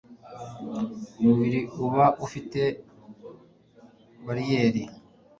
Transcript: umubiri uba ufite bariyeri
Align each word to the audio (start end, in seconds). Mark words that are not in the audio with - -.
umubiri 1.19 1.59
uba 1.85 2.05
ufite 2.25 2.61
bariyeri 4.25 4.83